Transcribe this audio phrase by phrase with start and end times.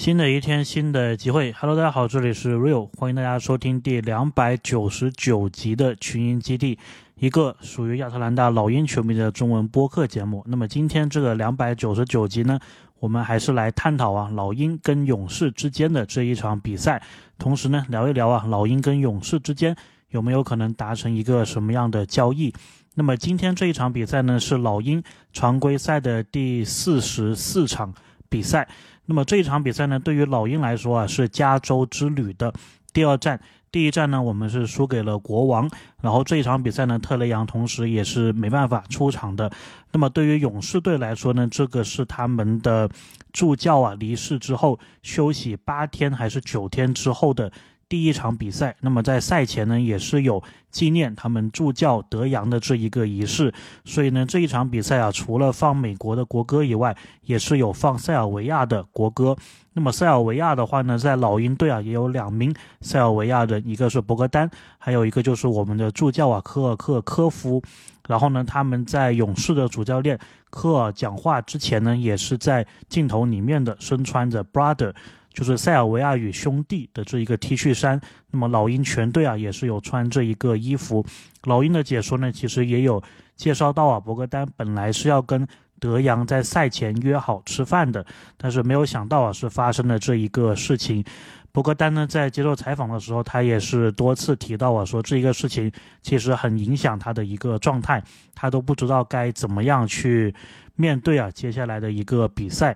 [0.00, 1.52] 新的一天，新的机会。
[1.52, 6.78] Hello，大家好，这里是 Real，欢迎大家收听第两百九十九集的群英基地，
[7.16, 10.42] 一个属于亚特兰大老鹰球迷的中文播客节目。
[10.46, 12.58] 那么今天这个两百九十九集呢，
[12.98, 17.02] 我们还是来探讨啊老鹰跟勇士之间的这一场比赛，
[17.38, 19.76] 同时呢聊一聊啊老鹰跟勇士之间
[20.08, 22.50] 有没有可能达成一个什么样的交易。
[22.94, 25.02] 那么今天这一场比赛呢，是老鹰
[25.34, 27.92] 常规赛的第四十四场
[28.30, 28.66] 比赛。
[29.10, 32.54] 那么这一场比赛呢，对于老鹰来说啊，是加州之旅的
[32.92, 33.40] 第二战。
[33.72, 35.68] 第一战呢，我们是输给了国王。
[36.00, 39.50] 然后这一场比赛呢，特雷杨同时也是没办法出场的。
[39.90, 42.88] 那么对于勇士队来说呢，这个是他们的
[43.32, 47.50] 助教啊离世之后休息八天还是九天之后的。
[47.90, 50.40] 第一场比赛，那么在赛前呢，也是有
[50.70, 53.52] 纪念他们助教德扬的这一个仪式，
[53.84, 59.36] 所以呢，这一场比赛啊，除了放美国的国歌以外，也是有放塞尔维亚的国歌。
[59.72, 67.60] 那么塞尔维亚的话呢，在老鹰队啊，也有两名塞尔维亚人，一个是博格丹，还有一个就是我们的助教啊，科尔克科夫。
[68.06, 70.16] 然后呢，他们在勇士的主教练
[70.48, 74.94] 科尔讲话之前呢，也是在镜头里面的身穿着 brother。
[75.32, 78.00] 就是塞尔维亚与兄弟的这一个 T 恤衫，
[78.30, 81.04] 那么老鹰全队啊也是有穿这一个衣服。
[81.44, 83.02] 老鹰的解说呢，其实也有
[83.36, 85.46] 介绍到啊，博格丹本来是要跟
[85.78, 88.04] 德扬在赛前约好吃饭的，
[88.36, 91.04] 但是没有想到啊是发生了这一个事情。
[91.52, 98.00] 博格丹呢在接受采访的时候，他也是多次提到啊，说这一个事情其实很影响他的一个状态，
[98.34, 100.32] 他都不知道该怎么样去
[100.80, 102.74] 面对啊接下来的一个比赛。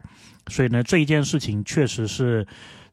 [0.49, 2.47] 所以呢，这一件事情确实是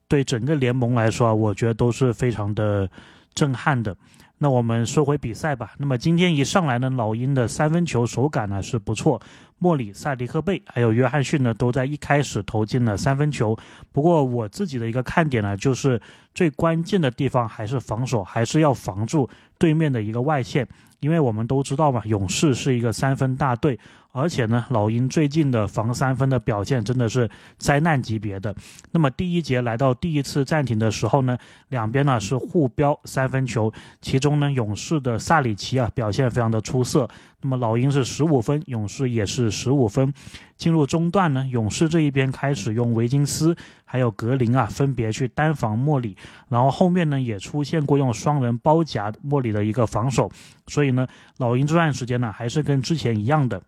[0.07, 2.89] 对整个联盟来说啊，我觉得都是非常的
[3.33, 3.93] 震撼的。
[4.37, 5.73] 那我们说回比赛吧。
[5.77, 9.21] 那么今天一上来呢，老鹰的三分球手感呢是不错，
[9.59, 13.55] 莫里、萨迪克贝还有约翰逊呢都在一开始投进了三分球。
[13.91, 16.01] 不过我自己的一个看点呢，就是
[16.33, 19.29] 最关键的地方还是防守，还是要防住
[19.59, 20.67] 对面的一个外线，
[21.01, 23.77] 因为我们都知道嘛，勇士是一个三分大队。
[24.11, 28.53] 而且呢，老鹰最近的防三分的表现真的是灾难级别的。
[28.91, 31.37] 那么第一节来到第一次暂停的时候呢，
[31.69, 33.71] 两边呢是互飙三分球，
[34.01, 37.09] 其中呢勇士的萨里奇啊表现非常的出色。
[37.43, 40.13] 那么老鹰是十五分，勇士也是十五分。
[40.57, 46.15] 进入中段呢，勇士这一边开始用维金斯还有格林啊分别去单防莫里，
[46.49, 50.29] 然后后面呢也出现过用双人包夹莫里的一个防守。
[50.67, 51.07] 所以呢，
[51.37, 53.59] 老鹰这段时间呢还是跟之前一样的。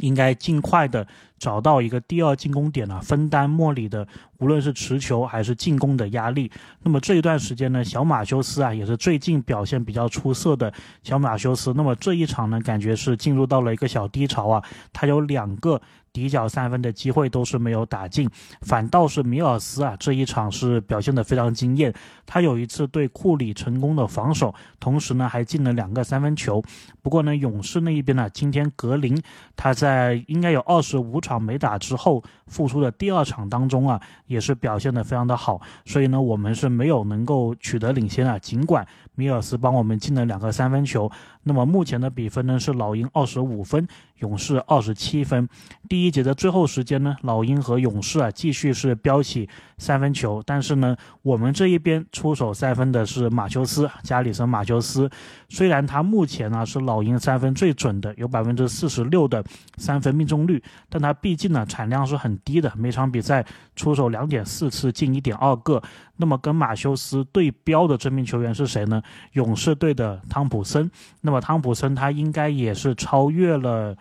[0.00, 1.06] 应该尽快的
[1.38, 4.06] 找到一个第二进攻点啊，分担莫里的
[4.38, 6.50] 无论是持球还是进攻的压力。
[6.82, 10.72] 那么这一段时间呢，小马修斯啊也是最近表现比较出色的
[11.02, 11.72] 小马修斯。
[11.74, 15.80] 那么这一场呢，感觉是进入到了一个小低潮啊，他有两个。
[16.14, 18.30] 底角三分的机会都是没有打进，
[18.62, 21.92] 反倒是米尔斯啊这一场是表现的非常惊艳。
[22.24, 26.62] 他有一次对库里成功的防守，同时呢还进了两个三分球。
[27.02, 29.20] 不过呢，勇士那一边呢，今天格林
[29.56, 35.60] 他在应该有二十五场没打之后复出的第二场当中啊，也是表现的非常的好。
[35.84, 38.38] 所以呢，我们是没有能够取得领先啊。
[38.38, 41.10] 尽管米尔斯帮我们进了两个三分球，
[41.42, 43.86] 那么目前的比分呢是老鹰二十五分，
[44.18, 45.48] 勇士二十七分。
[45.88, 49.48] 第一节的最后时间呢，老鹰和勇士啊继续是飙起
[49.78, 55.08] 三分球，但是呢，我们这一边出手三分的是马修斯，加里森马修斯。
[55.48, 59.44] 虽然他目前呢是老鹰三分最准的，有百分之四十六的
[59.76, 63.44] 三分命中率，但他毕竟呢产量是很低的，每场比赛
[63.76, 65.80] 出手两点四次进一点二个。
[66.16, 69.02] 那么跟马修斯对标的这名球员是谁呢？
[69.32, 70.90] 勇士队的汤普森。
[71.20, 73.96] 那么汤普森他应该也是超越了。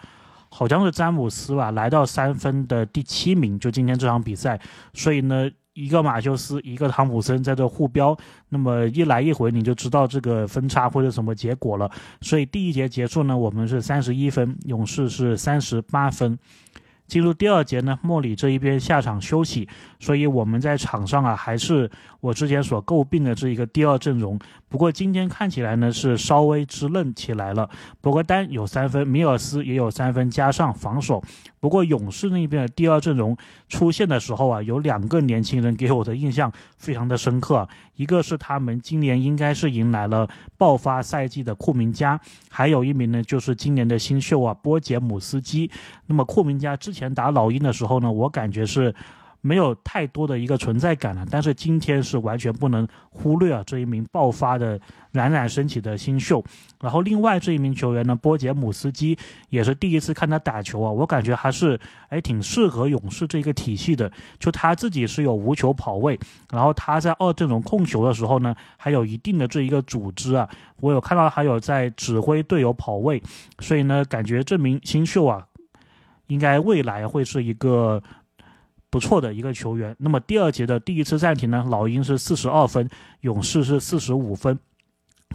[0.55, 4.61] 好像是詹姆斯吧，来到三分的第七名，就今天这场比赛。
[4.93, 8.15] 所以呢，一个马修斯，一个汤普森在这互飙，
[8.49, 11.89] 那么一来一回，你就知道这个分差会是什么结果了。
[12.21, 16.37] 所以第一节结束呢，我们是三十一分，勇士是三十八分。
[17.07, 19.67] 进入第二节呢，莫里这一边下场休息，
[19.99, 21.89] 所以我们在场上啊，还是
[22.21, 24.39] 我之前所诟病的这一个第二阵容。
[24.73, 27.69] 不过今天看起来呢，是稍微支棱起来了。
[28.01, 31.23] 博格丹有三分，米尔斯也有三分，加上防守。
[31.59, 33.37] 不过勇士那边的第二阵容
[33.69, 37.69] 出现的时候啊，有两个年轻人给我的印象非常的深刻。
[37.97, 40.27] 一个是他们今年应该是迎来了
[40.57, 45.69] 爆发赛季的库明加，还有一名呢就是今年的新秀啊波杰姆斯基。
[46.07, 48.95] 那么库明加之前打老鹰的时候呢，我感觉是
[49.43, 51.25] 没有太多的一个存在感了。
[51.29, 54.79] 但是今天是完全不能忽略啊这一名爆发的
[55.11, 56.43] 冉冉升起的新秀。
[56.81, 59.17] 然后另外这一名球员呢，波杰姆斯基
[59.49, 64.11] 也是第一次看他打球啊，我感觉还是哎挺适合勇士这个体系的。
[64.39, 66.17] 就他自己是有无球跑位，
[66.51, 70.49] 然后他在二阵容控球的时候呢，还有一定的这一个组织啊。
[70.79, 73.21] 我有看到还有在指挥队友跑位，
[73.59, 75.45] 所以呢，感觉这名新秀啊，
[76.27, 78.03] 应该未来会是一个
[78.93, 79.95] 不错的一个球员。
[79.97, 82.87] 那么第二节的第一次暂停呢，老鹰是四十二分，
[83.21, 84.59] 勇士是四十五分。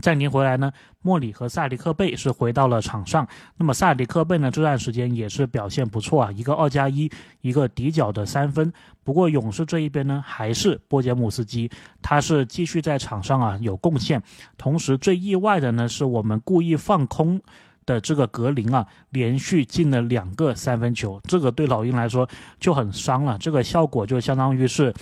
[0.01, 0.73] 暂停回来呢，
[1.03, 3.27] 莫里和萨迪克贝是回到了场上。
[3.57, 7.11] 那么萨迪克贝呢，这段时间也是表现不错啊，一个二加一，
[7.41, 8.73] 一个底角的三分。
[9.03, 11.69] 不过勇士这一边呢，还是波杰姆斯基，
[12.01, 14.23] 他是继续在场上啊有贡献。
[14.57, 17.41] 同时最意外的呢，是我们故意放空
[17.89, 22.29] 的这个格林啊，连续进了两个三分球，这个对老鹰来说
[22.61, 23.37] 就很伤了。
[23.39, 24.95] 这个效果就相当于是。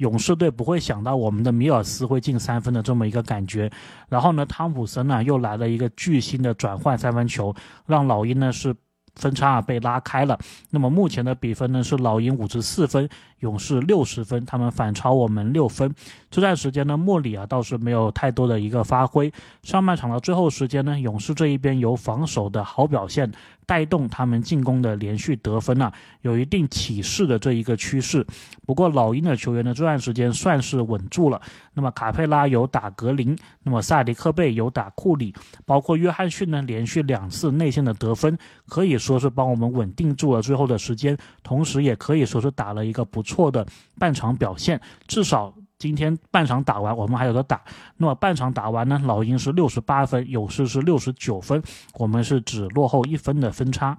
[0.00, 3.70] 勇士队不会想到我们的米尔斯会进三分的这么一个感觉，
[4.08, 7.54] 然后呢，汤普森呢又来了一个巨星的转换三分球，
[7.84, 8.74] 让老鹰呢是
[9.16, 10.38] 分差啊被拉开了。
[10.70, 13.06] 那么目前的比分呢是老鹰五十四分，
[13.40, 15.94] 勇士六十分，他们反超我们六分。
[16.30, 19.30] 这段时间呢，莫里啊倒是没有太多的一个发挥。
[19.62, 23.30] 上半场的最后时间呢，勇士这一边有防守的好表现。
[23.66, 25.92] 带动他们进攻的连续得分啊，
[26.22, 28.26] 有一定起势的这一个趋势。
[28.66, 31.40] 不过老鹰的球员呢，这段时间算是稳住了。
[31.74, 35.32] 那么卡佩拉有打格林，那么萨迪克贝有打库里，
[35.64, 38.36] 包括约翰逊呢，连续两次内线的得分，
[38.66, 43.64] 可以说是帮我们稳定住了最后的时间，同时也可以说是打了一个不错的
[43.98, 45.54] 半场表现，至少。
[45.80, 47.58] 今天半场打完，我们还有的打。
[47.96, 49.00] 那么半场打完呢？
[49.06, 51.62] 老鹰是六十八分，勇士是六十九分，
[51.94, 53.96] 我们是只落后一分的分差。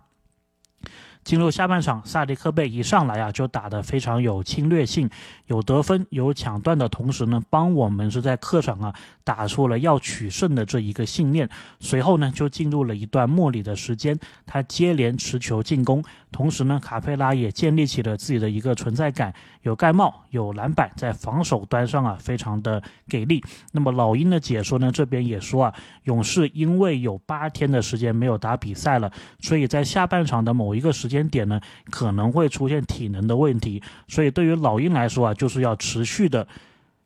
[1.23, 5.07] 进入下半场，萨迪克贝一上来啊，就打得非常有侵略性，
[5.45, 11.47] 有得分，有抢断的同时呢，帮我们是在客场啊打出了要取胜的这一个信念。
[11.79, 19.31] 随后呢，就进入了一段莫里的时间，他接连持球进攻，同时呢，卡佩拉也建立起了自己的一个存在感，
[19.61, 23.43] 有盖帽，有篮板，在防守端上啊，非常的给力。
[23.73, 25.73] 那么老鹰的解说呢，这边也说啊，
[26.05, 31.10] 勇士因为有八天的时间没有打比赛了，所以在下半场的某一个时。
[31.11, 31.61] 间点呢
[31.91, 36.47] 可能会出现体能的问题，所以对于老鹰来说啊，就是要持续的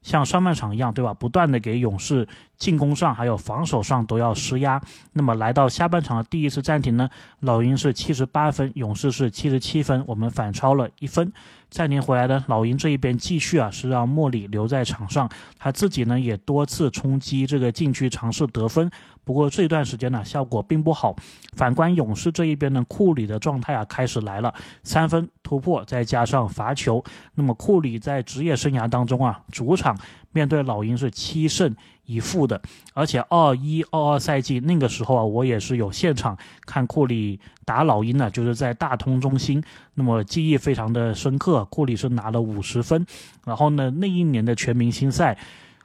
[0.02, 1.14] 像上半场一样，对吧？
[1.14, 4.82] 不断的给勇士进攻上还有防守上都要施压。
[5.14, 7.10] 那么来到下半场的第一次暂停呢，
[7.40, 11.32] 老鹰是七十八分，勇士是七十七分，我们反超了一分。
[11.68, 18.90] 暂停回来的老鹰这一边继续啊，是让莫里留在场上，他自己呢也多次冲击这个禁区尝试得分。
[19.26, 21.14] 不过这段时间呢，效果并不好。
[21.58, 24.54] 反观勇士这一边呢，库里的状态啊开始来了，
[24.84, 27.04] 三分突破再加上罚球。
[27.34, 29.98] 那么库里在职业生涯当中啊，主场
[30.32, 31.76] 面对老鹰是七胜
[32.06, 32.62] 一负的，
[32.94, 39.64] 而且二一二二赛季那个时候啊，我也是有现场看库里打老鹰呢，就是在大通中心，
[39.94, 41.66] 那么记忆非常的深刻。
[41.66, 43.06] 库里是拿了五十分，
[43.46, 45.38] 然后呢，那一年的全明星赛，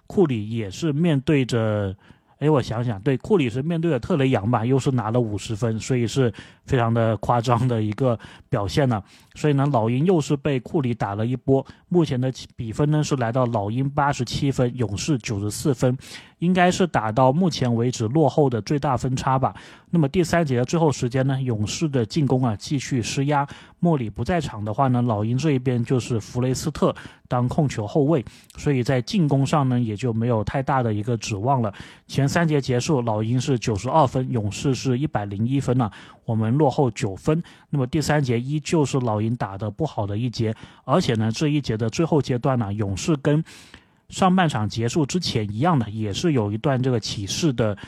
[0.07, 1.97] 库里也是面对着。
[2.41, 6.33] 哎，我想想，对库里是面对了特雷杨吧，又是拿了五十分，所以是
[6.65, 9.03] 非常的夸张的一个表现呢。
[9.35, 11.65] 所以呢，老鹰又是被库里打了一波。
[11.91, 15.95] 目前的比分呢是来到老鹰八十七分，勇士九十四分，
[16.41, 19.55] 应该是打到目前为止落后的最大分差吧。
[19.89, 23.47] 那么第三节的最后时间呢，勇士的进攻啊继续施压。
[23.79, 26.95] 莫里不在场的话呢，老鹰这一边就是弗雷斯特
[27.27, 28.23] 当控球后卫，
[28.57, 31.73] 所以在进攻上呢也就没有太大的一个指望了。
[32.07, 35.91] 前三节结束，老鹰是九十二分，勇士是一百零一分了，
[36.25, 37.43] 我们落后九分。
[37.71, 40.55] 那么第三节依旧是老鹰打的不好的一节，
[40.85, 43.43] 而且呢这一节的最后阶段呢，勇士跟
[44.11, 47.79] 上半场结束之前一样的，也是有一段这个起势的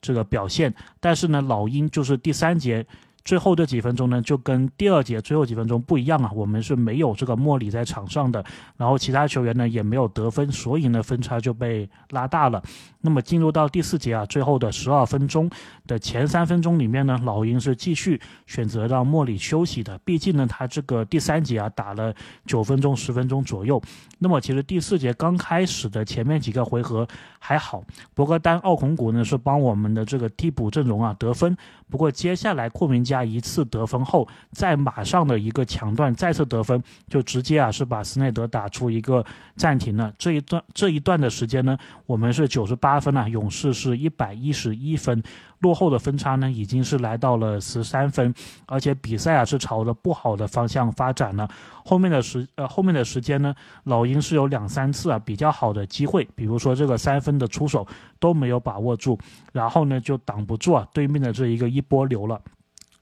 [0.00, 2.86] 这个表现，但是呢老鹰就是第三节。
[3.24, 8.44] 最后这几分钟呢，就跟第二节最后几分钟不一样啊，我们是没有这个莫里在场上的，
[8.76, 12.62] 然后其他球员呢也没有得分，所以呢分差就被拉大了。
[13.00, 15.48] 那么进入到第四节啊，最后的十二分钟
[15.86, 22.14] 的前三分钟里面呢，老鹰是继续选择让莫里休息的，毕竟呢他这个第三节啊打了
[22.44, 23.80] 九分钟十分钟左右。
[24.18, 31.56] 那么其实第四节刚开始的前面几个回合还好，博格丹奥孔古呢是帮我们的这个替补阵容啊得分，
[31.90, 33.13] 不过接下来库明加。
[33.14, 40.12] 加一次得分后，再马上的一个抢断再次得分，就直接啊是把斯内德打出一个暂停了。
[40.18, 45.22] 这一段这一段的时间呢，我们是九十八分啊，勇士是一百一十一分。
[45.60, 48.34] 落后的分差呢，已经是来到了十三分，
[48.66, 51.48] 而且比赛啊是朝着不好的方向发展了。
[51.84, 53.54] 后面的时呃后面的时间呢，
[53.84, 57.86] 老鹰是有两三次啊比较好的机会，比如说这个三分的出手
[58.18, 59.18] 都没有把握住，
[59.52, 62.38] 然后呢就挡不住啊对面的这一个一波流了。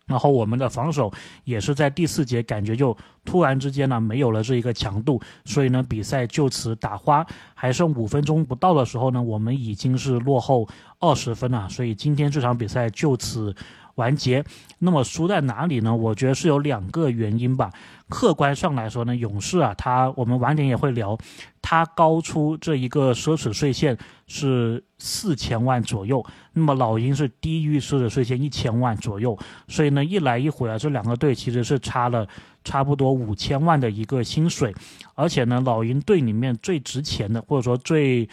[0.06, 1.12] 然后我们的防守
[1.44, 10.68] 也是在第四节感觉就突然之间呢没有了这一个强度，所以呢比赛就此打花，还剩五分钟不到的时候呢，我们已经是落后
[10.98, 13.54] 二十分了，所以今天这场比赛就此
[13.94, 14.44] 完结。
[14.78, 15.94] 那么输在哪里呢？
[15.94, 17.70] 我觉得是有两个原因吧。
[18.08, 21.16] 客观上来说呢，勇士啊，他我们晚点也会聊，
[21.62, 23.96] 他高出这一个奢侈税线
[24.34, 26.24] 是四千万左右，
[26.54, 32.26] 那么老鹰是低于奢侈税前一千万左右，所以呢，一来一回啊，这两个队其实是差了
[32.64, 34.74] 差不多五千万的一个薪水，
[35.14, 38.26] 而且呢，老鹰队里面最值钱的或者说最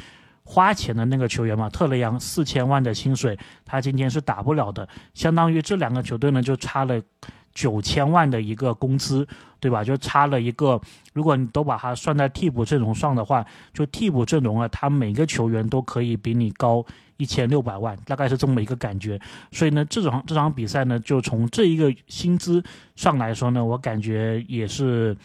[0.45, 7.01] 花钱的那个球员嘛，特雷杨四千万的薪水，他今天是打不了的，相当于这两个球队呢就差了。
[7.59, 9.27] 九千万的一个工资，
[9.59, 9.83] 对吧？
[9.83, 10.79] 就差了一个，
[11.11, 16.85] 如果你都把它算在替补阵容上的话，就替补阵容啊，他每个球员都可以比你高
[17.17, 19.19] 一千六百万，大概是这么一个感觉。
[19.51, 22.63] 所以呢，这场这场比赛呢，就从这一个薪资
[22.95, 25.17] 上来说呢，我感觉也是。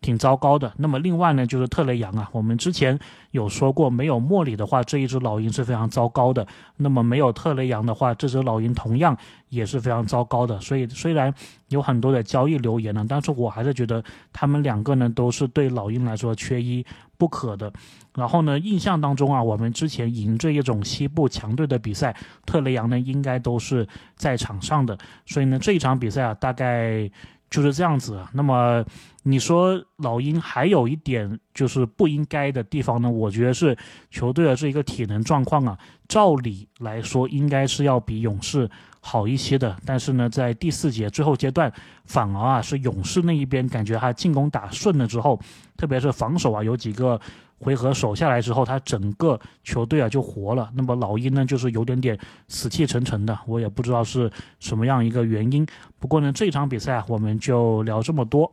[0.00, 0.72] 挺糟糕的。
[0.78, 2.98] 那么另外呢，就是特雷杨啊，我们之前
[3.32, 6.46] 有说过，没有莫里的话，这一只老鹰是非常糟糕的。
[6.76, 9.16] 那么没有特雷杨的话，这只老鹰同样
[9.50, 10.58] 也是非常糟糕的。
[10.60, 11.32] 所以虽然
[11.68, 14.02] 有很多的交易留言呢，但是我还是觉得
[14.32, 16.84] 他们两个呢都是对老鹰来说缺一
[17.18, 17.70] 不可的。
[18.14, 22.16] 然后呢，印象当中啊，我们之前赢这一种西部强队的比赛，
[22.46, 24.96] 特雷杨呢应该都是在场上的。
[25.26, 27.10] 所以呢，这一场比赛啊，大概。
[27.50, 28.24] 就是这样子。
[28.32, 28.84] 那么
[29.24, 33.10] 你说老鹰还有一点就是不应该的地方呢？
[33.10, 33.76] 我觉得是
[34.10, 35.78] 球队的这一个体能状况啊，
[36.08, 39.76] 照理来说应该是要比勇士好一些的。
[39.84, 41.70] 但是呢，在第四节最后阶段，
[42.04, 45.38] 反而啊是勇士那一边感觉他进攻打顺了之后，
[45.76, 47.20] 特别是防守啊有几个。
[47.60, 50.70] 回合守下来之后，他整个球队啊就活了。
[50.74, 55.66] 那么老鹰呢，就是有点点死气沉沉的，我也不知道是什么样一个原因。
[55.98, 58.50] 不过呢，这场比赛我们就聊这么多。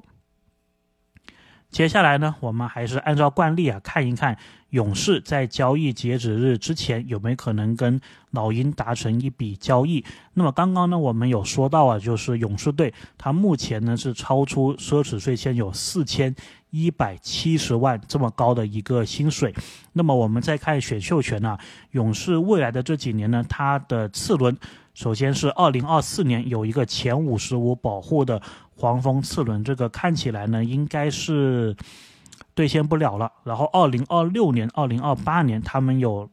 [1.69, 4.37] 接下来呢，我们还是按照惯例啊，看一看
[4.69, 7.99] 勇士在交易截止日之前有没有可能跟
[8.31, 10.03] 老鹰达成一笔交易。
[10.33, 16.33] 那么刚刚呢，我们有说到啊，就是勇士队他目前呢是超出奢侈税线有四千。
[16.69, 19.53] 一百七十万这么高的一个薪水，
[19.93, 21.57] 那么我们再看选秀权呢？
[21.91, 24.55] 勇士未来的这几年呢，它的次轮，
[24.93, 28.41] 首先是二零二四年有一个前五十五保护的
[28.75, 31.75] 黄蜂次轮，这个看起来呢应该是
[32.53, 33.31] 兑现不了了。
[33.43, 36.29] 然后二零二六年、二零二八年他们有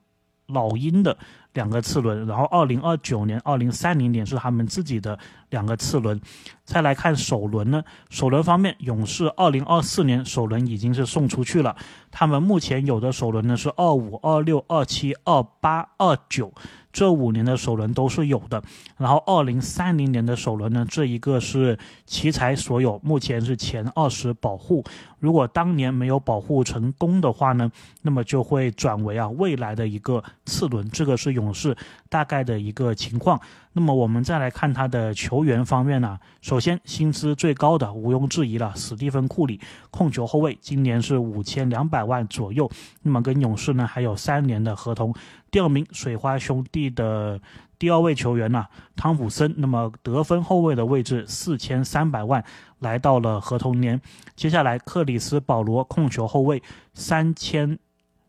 [0.47, 1.17] 老鹰的。
[1.55, 5.19] 两个次轮，然后二零二九年、二零三零年是他们自己的
[5.51, 6.21] 两个次轮。
[6.65, 11.77] 再来看首轮呢，首轮方面，勇士二零二四年首轮已经是送出去了，
[12.11, 16.53] 他们目前有的首轮呢是二五、二六、二七、二八、二九。
[16.91, 18.63] 这五年的首轮都是有的，
[18.97, 24.85] 然后二零三零年的首轮呢，这一个是奇才所有，目前是前二十保护。
[25.19, 27.69] 如果当年没有保护成功的话呢，
[28.03, 30.89] 那么就会转为啊未来的一个次轮。
[30.91, 31.77] 这个是勇勇士
[32.09, 33.41] 大概的一个情况。
[33.75, 39.61] 那么我们再来看他的球员方面呢，首先薪资最高的毋庸置疑了，史蒂芬库里，
[39.91, 42.71] 控球后卫，今年是五千两百万左右。
[43.03, 45.15] 那么跟勇士呢还有三年的合同。
[45.51, 47.41] 第二名水花兄弟的
[47.79, 52.45] 第二位球员呢，汤普森，那么得分后卫的位置四千三百万
[52.79, 54.01] 来到了合同年。
[54.37, 57.77] 接下来克里斯保罗控球后卫三千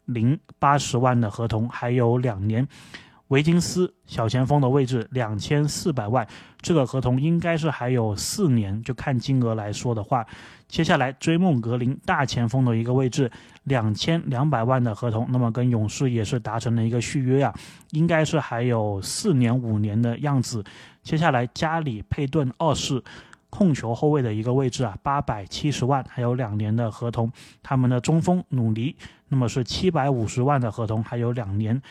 [0.05, 2.67] 零八十万的合同还有两年。
[3.29, 6.27] 维金斯小前锋的位置两千四百万，
[6.61, 10.25] 这个合同应该是还有四年，就看金额来说的话。
[10.67, 13.31] 接下来追梦格林大前锋的一个位置
[13.63, 17.53] 两千两百万的合同，那么跟勇士也是达成了一个续约啊，
[17.91, 20.63] 应该是还有四年五年的样子。
[21.01, 23.03] 接下来加里佩顿二世
[23.49, 27.31] 控球后卫的一个位置啊，八百七十万，还有两年的合同。
[27.63, 28.95] 他们的中锋努尼，
[29.29, 31.81] 那么是七百五十万的合同，还有两年。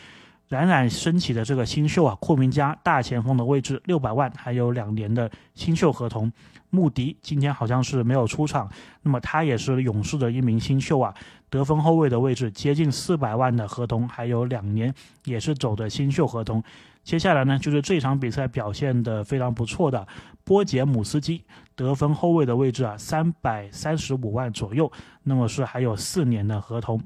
[0.48, 6.30] 冉冉升起的这个新秀啊，库明加大前锋的位置六百万，还有两年的新秀合同。
[6.70, 8.68] 穆迪今天好像是没有出场，
[9.02, 11.14] 那么他也是勇士的一名新秀啊，
[11.48, 14.92] 得分后卫的位置接近四百万的合同，还有两年
[15.24, 16.62] 也是走的新秀合同。
[17.04, 20.06] 接下来呢，就是这场比赛表现的非常不错的
[20.42, 21.44] 波杰姆斯基，
[21.76, 24.90] 得分后卫的位置啊，三百三十五万左右，
[25.22, 27.00] 那么是还有四年的合同。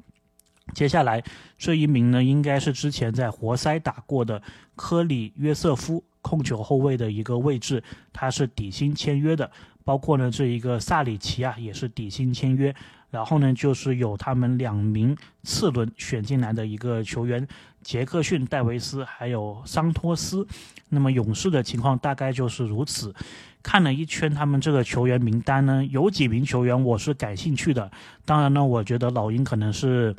[0.75, 1.23] 接下来
[1.57, 4.43] 这一名呢，应该是之前在活塞打过的
[4.77, 6.03] 科里约瑟夫。
[6.21, 7.83] 控球后卫的一个位置，
[8.13, 9.51] 他是底薪签约的，
[9.83, 12.75] 包括呢这一个萨里奇啊也是底薪签约，
[13.11, 17.47] 然后呢就是有他们两名次轮选进来的一个球员
[17.83, 20.47] 杰克逊戴维斯还有桑托斯，
[20.91, 23.15] 那么勇士的情况大概就是如此。
[23.63, 27.91] 看了一圈他们这个球员名单呢，有几名球员我是感兴趣的，
[28.27, 30.15] 当然呢我觉得老鹰可能是。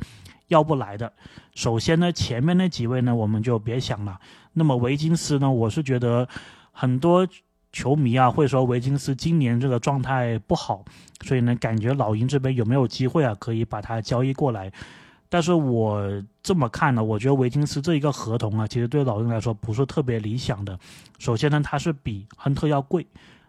[0.50, 1.12] 要不来的，
[1.56, 4.20] 首先呢，前面那几位呢，我们就别想了。
[4.54, 6.28] 那么维金斯呢，我是觉得
[6.72, 7.28] 很多
[7.72, 10.84] 球迷啊会说维金斯今年这个状态不好，
[11.22, 14.72] 所以呢，感觉老鹰这边有没有机会啊，可以把他交易过来？
[15.30, 20.78] 但是我这么看呢，我觉得维金斯这一个合同啊，其实对老鹰来说不是特别理想的。
[21.20, 23.06] 首先呢，他是比亨特要贵。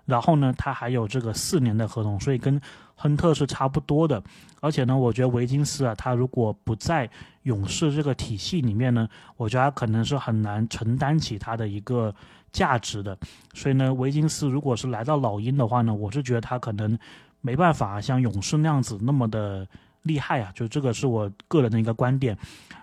[0.06, 2.60] 然后呢，他还有这个四年的合同，所以跟
[3.00, 4.22] 亨特是差不多的。
[4.60, 7.08] 而且呢，我觉得维金斯啊，他如果不在
[7.44, 12.14] 勇士这个体系里面呢，我觉得他可能是很难承担起他的一个
[12.52, 13.16] 价值的。
[13.54, 16.98] 所以呢，维金斯如果是来到老鹰的话呢，我是觉得他可能
[17.40, 19.66] 没办法像勇士那样子那么的
[20.02, 20.52] 厉害啊。
[20.54, 22.36] 就这个是我个人的一个观点。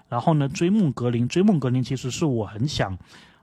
[0.09, 2.97] 然后呢，追梦格林，追梦格林其实是我很想。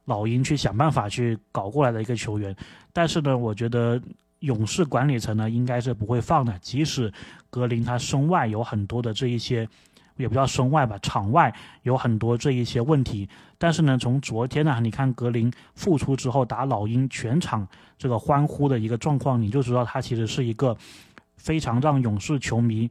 [0.07, 2.55] 老鹰去想办法去搞过来的一个球员，
[2.93, 3.99] 但是呢，我觉得
[4.45, 6.57] 勇士管理层呢应该是不会放的。
[6.61, 7.13] 即使
[7.51, 9.69] 格林他身外有很多的这一些，
[10.17, 17.67] 也不叫身外吧，场外有很多这一些问题，但是呢，从昨天呢，你看格林复出之后打老鹰全场
[17.99, 20.77] 这个欢呼的一个状况，你就知道他其实是一个
[21.37, 22.91] 非常让勇士球迷。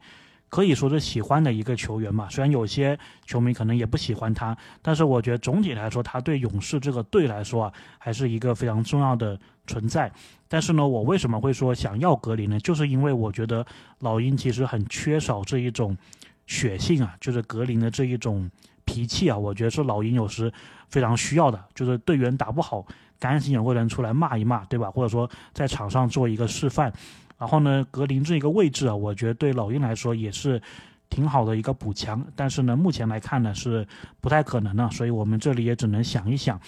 [0.54, 2.96] 可以说是喜欢的一个球员嘛，虽然有些
[3.26, 10.12] 球迷可能也不喜欢他，但是我觉得总体来说，他对勇士这个队来说啊，还是一个非常重要的存在。
[10.48, 12.60] 但是呢，我为什么会说想要格林呢？
[12.60, 13.66] 就是因为我觉得
[14.02, 15.98] 老鹰其实很缺少这一种
[16.46, 18.48] 血性啊，就是格林的这一种
[18.86, 20.54] 脾气啊，我觉得是老鹰有时
[20.88, 22.86] 非常需要的，就是队员打不好，
[23.18, 24.92] 甘心有个人出来骂一骂，对吧？
[24.92, 26.94] 或者说在场上做一个示范。
[27.38, 30.62] 然后呢，格林这一个位置啊，我觉得对老鹰来说也是
[31.10, 32.26] 挺好的一个补强。
[32.36, 33.86] 但是呢，目前来看呢是
[34.22, 36.60] 不太可能的，所以我们这里也只能想一想。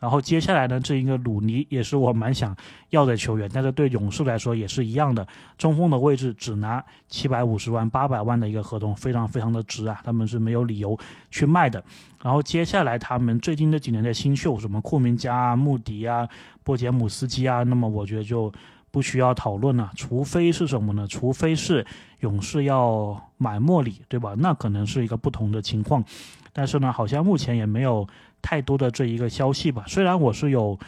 [0.00, 2.54] 然后接下来呢，这一个鲁尼也是我蛮想
[2.90, 5.26] 要的球员，但是对勇士来说也是一样的，
[5.56, 10.98] 中锋的位置只拿七百五十万、八百万的一个合同，非常非常的值啊，他们是没有理由
[11.30, 11.82] 去卖的。
[12.22, 16.28] 然后接下来他们最近这几年的新秀，什么库明加啊、穆迪啊、
[16.62, 18.52] 波杰姆斯基啊，那么我觉得就。
[18.94, 21.04] 不需要讨论了，除非是什么呢？
[21.08, 21.84] 除非是
[22.20, 24.36] 勇士要买莫里，对吧？
[24.38, 26.04] 那可能是一个不同的情况。
[26.52, 28.06] 但是呢，好像目前也没有
[28.40, 29.82] 太多的这一个消息吧。
[29.88, 30.78] 虽然我是有，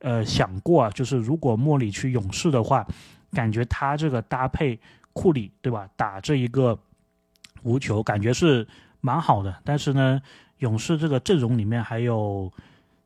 [0.00, 2.84] 呃，想过啊，就是如果莫里去勇士的话，
[3.30, 4.76] 感觉他这个搭配
[5.12, 5.88] 库里，对吧？
[5.94, 6.76] 打这一个
[7.62, 8.66] 无球，感觉是
[9.00, 9.54] 蛮好的。
[9.62, 10.20] 但是呢，
[10.58, 12.52] 勇士这个阵容里面还有。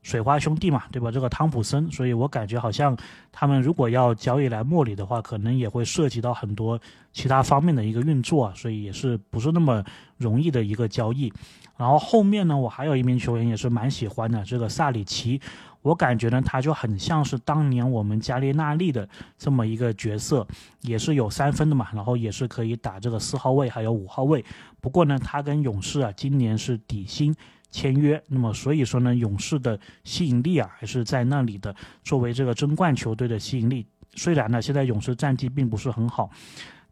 [0.01, 1.11] 水花兄弟嘛，对吧？
[1.11, 2.95] 这个汤普森，所以我感觉好像
[3.31, 6.79] 他们如果要交易来莫里的话，可能也会涉及到很多
[7.11, 9.83] 其他方面的一个运作啊，所以也是不是那么
[10.17, 11.31] 容易的一个交易。
[11.75, 15.39] 然后后面呢，我还有一名球员也是蛮喜欢的，这个萨里奇，
[15.81, 19.07] 我感觉呢他就很像是当年我们加利纳利的
[19.37, 20.47] 这么一个角色，
[20.81, 24.43] 也是有三分的嘛，然后也是可以打这个四号位还有五号位。
[24.79, 27.35] 不过呢，他跟勇士啊今年是底薪。
[27.71, 31.75] 签约，那么所以说呢，勇士的吸引力啊还是在那里的。
[32.03, 36.29] 作为这个争冠球队的吸引力，虽然呢现在勇士战绩并不是很好，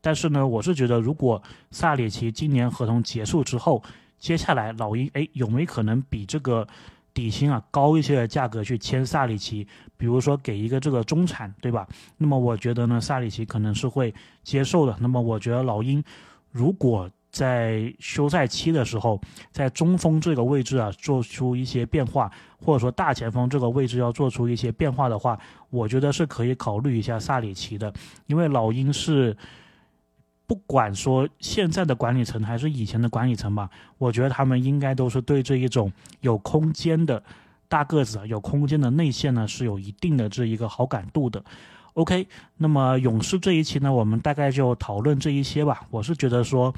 [0.02, 3.82] 但是呢，我是觉得如果萨里奇今年合同结束之后，
[4.20, 6.68] 接下来老鹰哎有没有可能比这个
[7.14, 9.68] 底薪啊高一些的价格去签萨里奇？
[9.98, 11.88] 比如说给一个这个中产，对吧？
[12.18, 14.14] 那么我觉得呢，萨里奇可能是会
[14.44, 14.96] 接受的。
[15.00, 16.04] 那么我觉得老鹰
[16.52, 17.10] 如果。
[17.38, 19.22] 在休赛期的时候，
[19.52, 22.32] 在中锋这个位置啊，做出一些变化，
[22.66, 25.38] 或者说大前锋这个位置要做出一些变化的话，
[25.70, 27.94] 我觉得是可以考虑一下萨里奇的。
[28.26, 29.38] 因为老鹰是
[30.48, 33.70] 不管说现在的管理层还是以前的管理层吧，
[34.00, 37.22] 我觉得他们应该都是对这一种有空间的
[37.68, 41.44] 大个子、有空间的内线呢是有一定的这一个好感度的。
[41.94, 45.86] OK，那么勇士这一期呢，我们大概就讨论这一些吧。
[45.92, 46.74] 我是觉得说。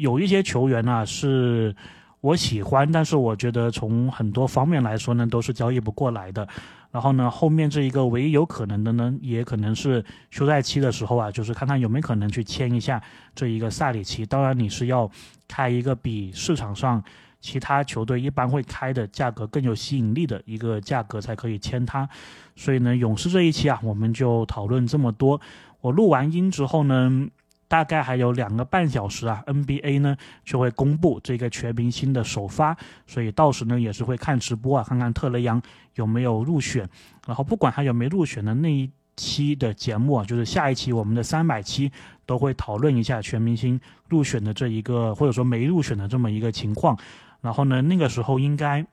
[0.00, 1.76] 有一些球员呢，是
[2.22, 6.48] 我喜欢，但是我觉得从很多方面来说呢，都是交易不过来的。
[6.90, 13.00] 然后呢，后面这一个唯一有可能的呢，也可能是休赛期的时候啊，就是看看有没有可能去签一下
[13.34, 14.24] 这一个萨里奇。
[14.24, 15.08] 当然，你是要
[15.46, 17.04] 开一个比市场上
[17.42, 22.08] 其他球队一般会开的价格更有吸引力的一个价格才可以签他。
[22.56, 25.38] 所以呢，勇士这一期啊，我们就讨论这么多。
[25.82, 27.28] 我录完音之后呢。
[27.70, 35.62] 大概还有两个半小时啊，NBA 呢就会公布这个全明星的首发，所以到时呢也是会看直播啊，看看特雷杨
[35.94, 36.90] 有没有入选。
[37.28, 41.92] 然后不管他有没入选的那一期的节目啊，就是下一期我们的三百期
[42.26, 46.98] 都会讨论一下全明星入选的这一个或者说没入选的这么一个情况。
[47.40, 48.84] 然后呢，那个时候应该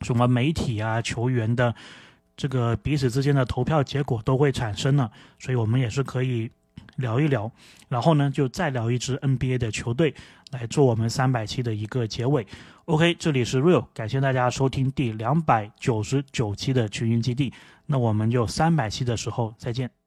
[0.00, 1.72] 什么媒体啊、球员的
[2.36, 6.50] 这个彼此之间的投票结果都会产生了，所以我们也是可以。
[6.96, 7.50] 聊一聊，
[7.88, 10.14] 然后呢，就再聊一支 NBA 的球队
[10.50, 12.46] 来做我们三百期的一个结尾。
[12.86, 17.52] OK，这里是 Real，感谢大家收听第两百九十九期的群英基地。
[17.86, 19.99] 那我们就三百期的时候再见。